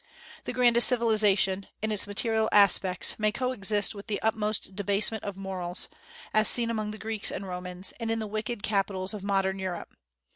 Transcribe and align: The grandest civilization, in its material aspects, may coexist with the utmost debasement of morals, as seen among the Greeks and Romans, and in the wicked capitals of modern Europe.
The 0.45 0.51
grandest 0.53 0.87
civilization, 0.87 1.67
in 1.83 1.91
its 1.91 2.07
material 2.07 2.49
aspects, 2.51 3.19
may 3.19 3.31
coexist 3.31 3.93
with 3.93 4.07
the 4.07 4.19
utmost 4.23 4.75
debasement 4.75 5.23
of 5.23 5.37
morals, 5.37 5.89
as 6.33 6.47
seen 6.47 6.71
among 6.71 6.89
the 6.89 6.97
Greeks 6.97 7.29
and 7.29 7.45
Romans, 7.47 7.93
and 7.99 8.09
in 8.09 8.17
the 8.17 8.25
wicked 8.25 8.63
capitals 8.63 9.13
of 9.13 9.23
modern 9.23 9.59
Europe. 9.59 9.93